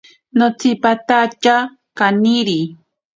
Notsimpatatye 0.37 1.55
kaniri. 1.97 2.59